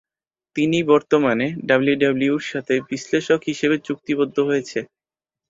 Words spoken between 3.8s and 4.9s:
চুক্তিবদ্ধ হয়েছে।